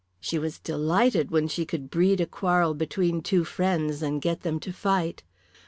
[0.19, 4.59] She was delighted when she could breed a quarrel between two friends and get them
[4.61, 5.21] to fight.